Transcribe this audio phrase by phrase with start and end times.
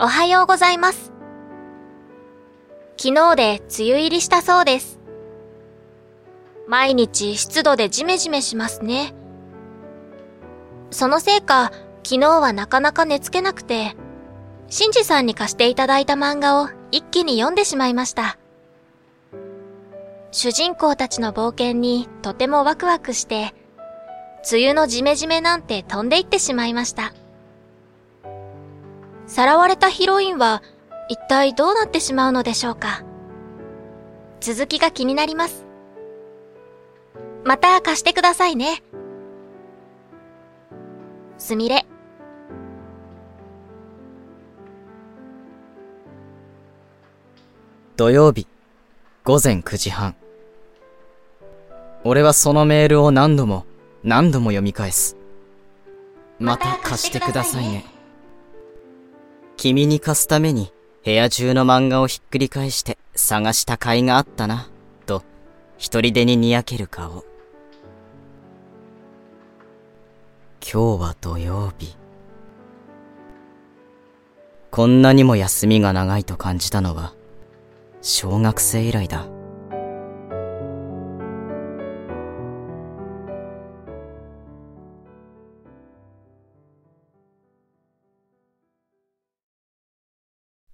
[0.00, 1.12] おはようございます。
[2.96, 5.00] 昨日で梅雨入りしたそうです。
[6.68, 9.12] 毎日湿度でジメジメしますね。
[10.92, 11.72] そのせいか、
[12.04, 13.96] 昨日はなかなか寝つけなくて、
[14.68, 18.38] シンジさんに貸していただいた漫画を一気に読んでしまいました。
[20.30, 23.52] 主人公たちの冒険にとてもワクワクして、
[24.48, 27.12] 梅雨のジメジメなんて飛んでいってしまいました。
[29.28, 30.62] さらわれたヒロインは
[31.08, 33.04] 一体どうなってしまうのでしょうか？
[34.40, 35.66] 続きが気になります。
[37.44, 38.82] また貸してくださいね。
[41.36, 41.86] すみれ。
[47.96, 48.46] 土曜日、
[49.24, 50.16] 午前9時半。
[52.02, 53.66] 俺はそのメールを何度も、
[54.02, 55.16] 何度も読み返す。
[56.38, 57.84] また貸してくださいね。
[59.58, 60.72] 君に貸すために
[61.04, 64.70] 部屋中の漫画をひっくり返して探した甲斐があったな、
[65.04, 65.24] と、
[65.76, 67.24] 一人でににやける顔。
[70.62, 71.96] 今日は土曜日。
[74.70, 77.14] こんなにも休みが長いと感じたのは、
[78.00, 79.26] 小学生以来だ。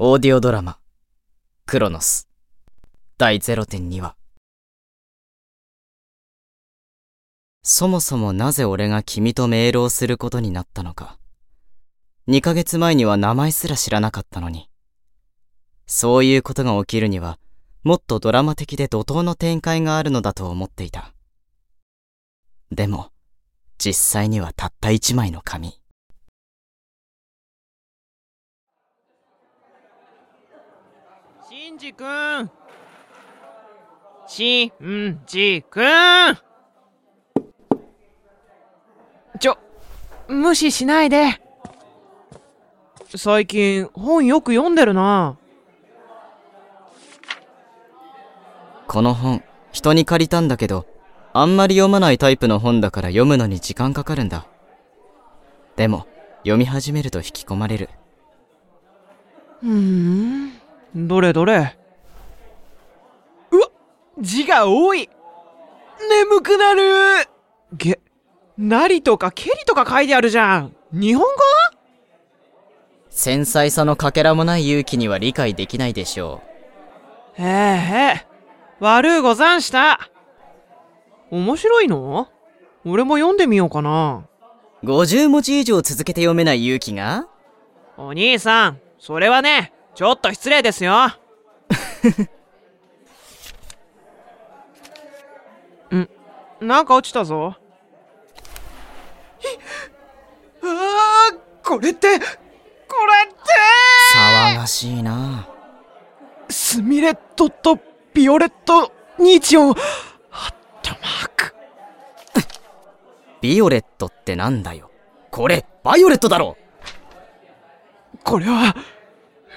[0.00, 0.78] オーディオドラマ、
[1.66, 2.28] クロノス、
[3.16, 4.14] 第0.2話。
[7.64, 11.18] そもそもなぜ俺が君とメールをすることになったのか。
[12.28, 14.70] 2ヶ月前には名前すら知らなかったのに。
[15.88, 17.40] そういうことが起きるには、
[17.82, 21.12] もっとドラマ的で怒涛の展開があるのだと思っていた。
[22.70, 23.10] でも、
[23.78, 25.77] 実際にはたった一枚の紙。
[31.78, 32.50] じくん
[34.26, 36.38] しんじくん
[39.38, 39.56] ちょ、
[40.26, 41.40] 無視しないで。
[43.16, 45.38] 最近本よく読んでるな。
[48.88, 50.84] この本、人に借りたんだけど、
[51.32, 54.46] あんまり読まないタイプの本だから読むのに時間かかるんだ。
[55.76, 57.88] でも、読み始めると引き込まれる。
[59.60, 60.57] ふーん。
[60.94, 61.76] どれどれ。
[63.50, 63.68] うわ
[64.20, 65.08] 字が多い。
[66.08, 67.28] 眠くなる。
[67.76, 68.00] げ、
[68.56, 70.74] なりとかけりとか書いてあるじゃん。
[70.92, 71.28] 日本語？
[73.10, 76.40] 繊細さのかけらもない勇気には理解できないでしょ
[77.38, 77.42] う。
[77.42, 78.26] へえへえ、
[78.80, 80.00] 悪うござんした。
[81.30, 82.28] 面白いの？
[82.86, 84.24] 俺も読んでみようかな。
[84.84, 87.26] 50文字以上続けて読めない勇気が？
[87.96, 90.92] お兄さん、それはね、ちょっと失礼ですよ。
[95.90, 96.08] ん、
[96.60, 97.56] なんか落ちたぞ。
[100.62, 101.32] ああ、
[101.64, 102.28] これって、これって
[104.14, 105.48] 騒がしいな。
[106.48, 107.76] スミレットと
[108.14, 109.74] ビオレットニーチオン、
[110.30, 111.56] ハットマーク。
[113.40, 114.92] ビオレットってなんだよ。
[115.32, 116.56] これ、バイオレットだろ
[118.22, 118.76] これは、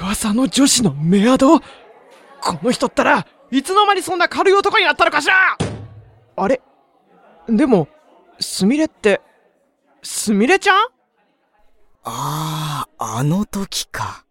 [0.00, 1.60] 噂の女子のメアド？
[1.60, 1.64] こ
[2.62, 5.56] の人ったらいつの間にそんな軽い男になったのかしら？
[6.36, 6.60] あれ？
[7.48, 7.88] でも、
[8.40, 9.20] すみれって、
[10.02, 10.76] すみれちゃん？
[12.04, 14.24] ああ、あの時か。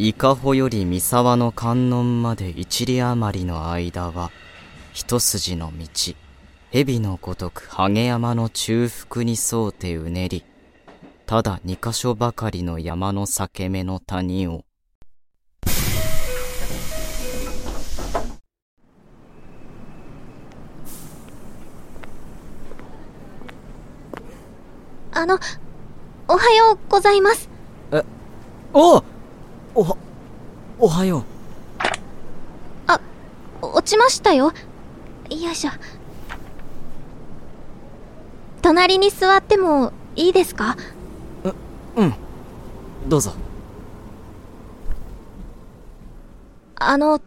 [0.00, 4.30] 伊香保より三沢の観音まで一里余りの間は、
[4.92, 6.14] 一筋の道。
[6.70, 10.44] 蛇のごとくハゲ山の中腹に沿うてうねり、
[11.24, 14.64] ただ二箇所ばかりの山の裂け目の谷を。
[25.12, 25.38] あの、
[26.28, 27.48] おはようございます。
[27.92, 28.04] え、
[28.74, 29.02] お
[29.74, 29.96] おは、
[30.78, 31.24] おはよう。
[32.86, 33.00] あ、
[33.62, 34.52] 落ちましたよ。
[35.30, 35.70] よいしょ。
[38.68, 40.76] 隣に座ってもいいですか？
[41.42, 41.54] う、
[41.96, 42.14] うん。
[43.06, 43.32] どうぞ。
[46.76, 47.18] あの、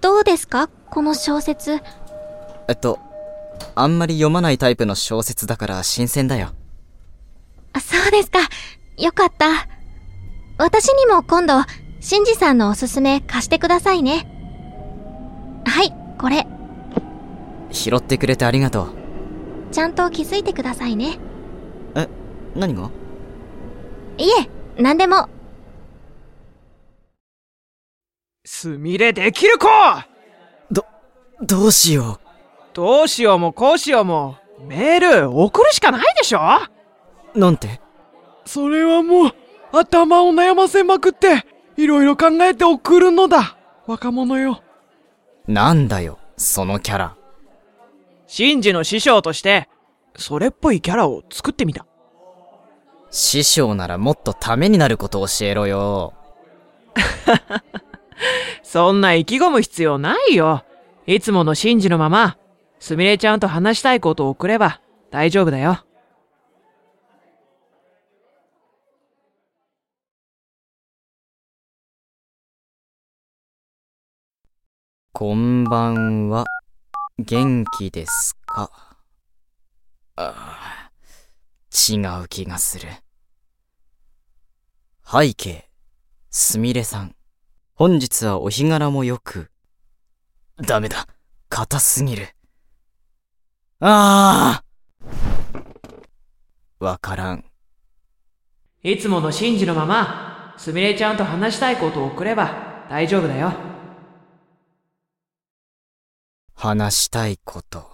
[0.00, 0.68] どうですか？
[0.88, 1.80] この小説。
[2.68, 3.00] えっと、
[3.74, 6.50] あんまり読まないタイプの小説だから新鮮だよ。
[7.80, 8.38] そうですか。
[8.98, 9.66] よかった。
[10.58, 11.54] 私にも今度、
[11.98, 14.28] シンジさんのおすすめ貸してくださいね。
[15.66, 16.46] はい、これ。
[17.72, 18.97] 拾ってくれてありがとう。
[19.70, 21.18] ちゃんと気づいてくださいね。
[21.94, 22.08] え、
[22.54, 22.90] 何が？
[24.16, 25.28] いえ、何でも。
[28.44, 29.66] すみれできる子
[30.70, 30.84] ど、
[31.42, 32.18] どうしよ
[32.72, 34.36] どうしようもこうしようも、
[34.66, 36.40] メール送るしかないでしょ？
[37.34, 37.38] う。
[37.38, 37.80] なんて？
[38.46, 39.32] それはもう、
[39.72, 41.44] 頭を悩ませまくって、
[41.76, 43.58] いろいろ考えて送るのだ。
[43.86, 44.62] 若者よ。
[45.46, 47.16] なんだよ、そのキャラ。
[48.28, 49.68] シンジの師匠として、
[50.14, 51.86] それっぽいキャラを作ってみた。
[53.10, 56.12] 師匠ならもっとためになること教えろよ。
[58.62, 60.62] そんな意気込む必要ないよ。
[61.06, 62.36] いつものシンジのまま、
[62.78, 65.82] すみれちゃんと話したいことを送れば大丈夫だよ。
[75.14, 76.44] こんばんは。
[77.20, 78.70] 元気ですか？
[80.14, 80.90] ああ、
[81.72, 82.88] 違う気がする。
[85.04, 85.68] 背景、
[86.30, 87.16] すみれさん。
[87.74, 89.50] 本日はお日柄もよく。
[90.58, 91.08] ダメだ。
[91.48, 92.28] 硬すぎる。
[93.80, 94.62] あ
[95.00, 95.04] あ
[96.78, 97.44] わからん。
[98.84, 103.52] いつものシンジのまま、すみれちゃんと話したいことを送れば大丈夫だよ。
[106.60, 107.88] 話したいこと。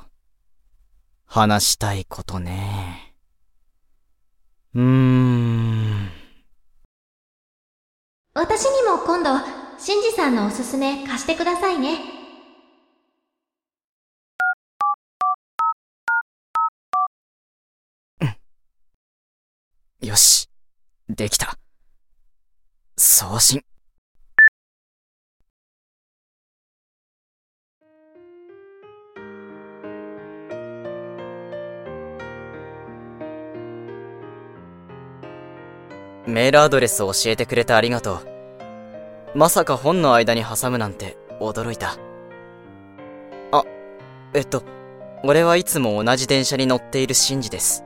[1.27, 3.15] 話したいことね。
[4.75, 6.09] うーん。
[8.33, 9.39] 私にも今度、
[9.79, 11.99] シンジさんのおすすめ貸してくださいね。
[20.01, 20.49] よし。
[21.11, 21.59] できた。
[22.97, 23.63] 送信。
[36.35, 39.39] メールアドレスを教えてくれてありがとう。
[39.39, 41.97] まさか本の間に挟むなんて驚いた。
[43.53, 43.63] あ、
[44.35, 44.65] えっと、
[45.23, 47.85] 俺はいつも同じ電車に乗っているシンジです。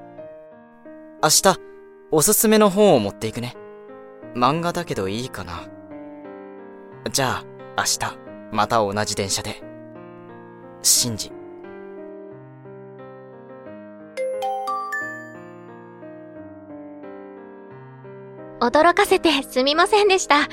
[1.22, 1.60] 明日、
[2.10, 3.54] おすすめの本を持っていくね。
[4.34, 5.68] 漫画だけどいいかな。
[7.12, 7.44] じゃあ、
[7.76, 8.16] 明日、
[8.50, 9.62] また同じ電車で。
[10.80, 11.32] シンジ。
[18.60, 20.48] 驚かせてすみませんでした。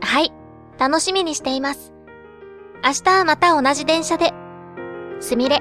[0.00, 0.32] はい、
[0.78, 1.92] 楽しみにしています。
[2.82, 4.32] 明日はまた同じ電車で。
[5.20, 5.60] すみれ。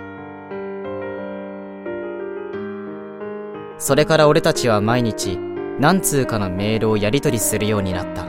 [3.78, 5.38] それから俺たちは毎日、
[5.80, 8.26] 何通かのメールをやり取りするようになった。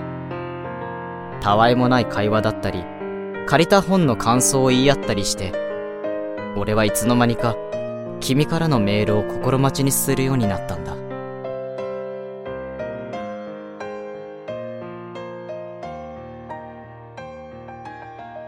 [1.41, 2.85] たわいもない会話だったり、
[3.47, 5.53] 借りた本の感想を言い合ったりして、
[6.57, 7.57] 俺はいつの間にか、
[8.21, 11.08] 君からのメールを心待ちにするようになったんだ。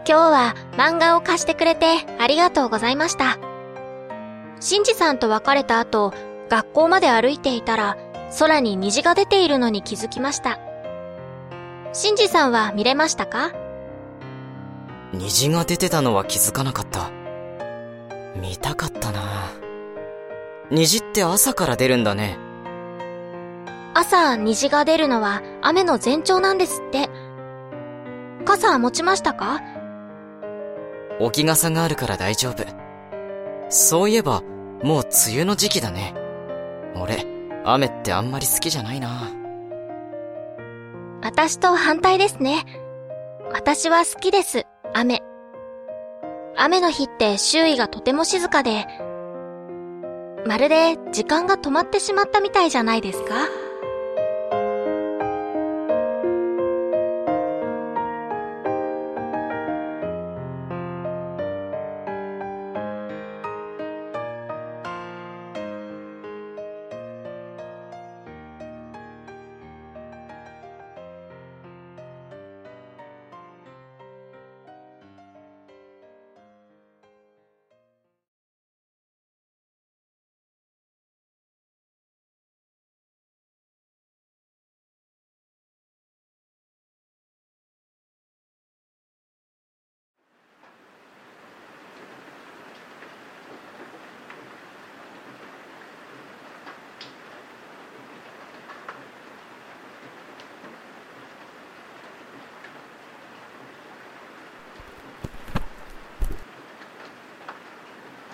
[0.07, 3.37] 今日は漫画を貸してくれてありがとうございました。
[4.59, 6.13] シンジさんと別れた後、
[6.49, 7.97] 学校まで歩いていたら、
[8.39, 10.59] 空に虹が出ているのに気づきました。
[11.93, 13.51] シンジさんは見れましたか？
[15.13, 17.09] 虹が出てたのは気づかなかった。
[18.35, 19.21] 見たかったな
[20.71, 22.37] 虹って朝から出るんだね。
[23.93, 27.09] 朝虹が出るのは雨の前兆なんですって。
[28.45, 29.61] 傘持ちましたか？
[31.25, 32.65] 置き傘があるから大丈夫。
[33.69, 34.41] そういえば、
[34.83, 36.13] もう梅雨の時期だね。
[36.95, 37.25] 俺、
[37.63, 39.29] 雨ってあんまり好きじゃないな。
[41.21, 42.65] 私と反対ですね。
[43.53, 45.21] 私は好きです、雨。
[46.57, 48.87] 雨の日って周囲がとても静かで、
[50.47, 53.35] まるで時間が止まってしまったみたいじゃないですか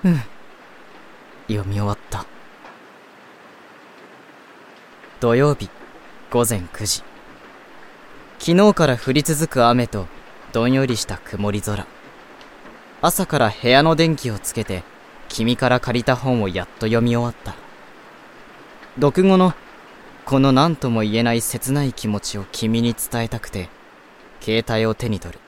[0.07, 0.21] うん。
[1.53, 2.25] 読み終わった。
[5.19, 5.69] 土曜日、
[6.31, 7.03] 午前9時。
[8.39, 10.07] 昨日から降り続く雨と、
[10.53, 11.85] どんよりした曇り空。
[13.01, 14.83] 朝から部屋の電気をつけて、
[15.27, 17.55] 君から借りた本をやっと読み終わった。
[18.95, 19.53] 読後の、
[20.23, 23.69] この何とも言えない切ない気持ちを君に伝えたくて、
[24.39, 25.39] 携帯を手に取る。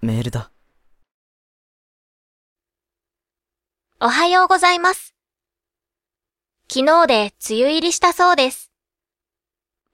[0.00, 0.52] メールだ。
[4.00, 5.14] おはようございます。
[6.72, 8.70] 昨日で梅雨入りしたそうです。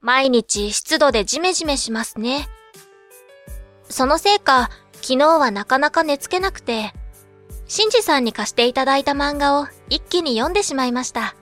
[0.03, 2.47] 毎日湿度でジメジメしますね。
[3.89, 6.93] そのせいか、昨日はなかなか寝つけなくて、
[7.67, 11.35] シンジさんに貸していただいた漫画を一気に読んでしまいました。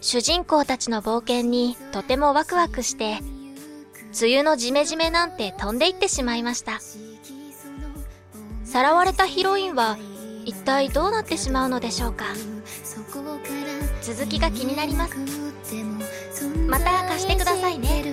[0.00, 3.18] 主人公たちの冒険にとてもワクワクして、
[4.18, 6.80] 梅雨のジメジメなんて飛んでいってしまいました。
[8.64, 9.98] さらわれたヒロインは
[10.46, 12.24] 一体どうなってしまうのでしょうか。
[14.00, 15.16] 続きが気になります。
[16.66, 18.04] また貸してくださいね。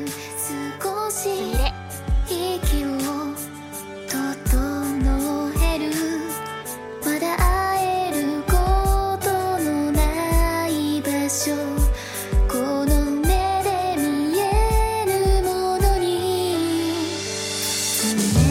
[18.03, 18.42] Peace.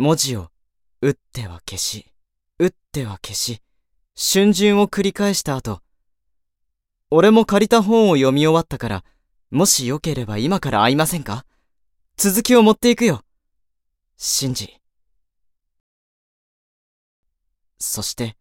[0.00, 0.52] 文字を
[1.00, 2.06] 打っては消し、
[2.60, 3.60] 打っては消し、
[4.16, 5.82] 春巡を繰り返した後、
[7.10, 9.04] 俺も借りた本を読み終わったから、
[9.50, 11.44] もしよければ今から会いませんか？
[12.16, 13.22] 続きを持っていくよ。
[14.16, 14.72] シンジ。
[17.78, 18.36] そして、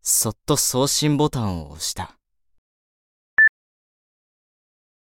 [0.00, 2.16] そっと送信ボタンを押した。